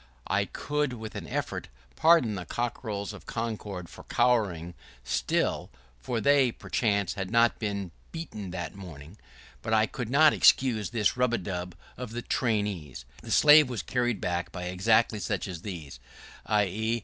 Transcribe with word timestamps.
I 0.25 0.45
could 0.45 0.93
with 0.93 1.13
an 1.13 1.27
effort 1.27 1.67
pardon 1.95 2.33
the 2.33 2.43
cockerels 2.43 3.13
of 3.13 3.27
Concord 3.27 3.87
for 3.87 4.01
crowing 4.05 4.73
still, 5.03 5.69
for 5.99 6.19
they, 6.19 6.51
perchance, 6.51 7.13
had 7.13 7.29
not 7.29 7.59
been 7.59 7.91
beaten 8.11 8.49
that 8.49 8.73
morning; 8.73 9.17
but 9.61 9.75
I 9.75 9.85
could 9.85 10.09
not 10.09 10.33
excuse 10.33 10.89
this 10.89 11.15
rub 11.17 11.35
a 11.35 11.37
dub 11.37 11.75
of 11.97 12.13
the 12.13 12.23
"trainers." 12.23 13.05
The 13.21 13.29
slave 13.29 13.69
was 13.69 13.83
carried 13.83 14.19
back 14.19 14.51
by 14.51 14.63
exactly 14.63 15.19
such 15.19 15.47
as 15.47 15.61
these; 15.61 15.99
i.e. 16.47 16.99